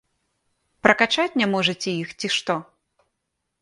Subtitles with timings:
[0.87, 2.53] Пракачаць не можаце іх ці што?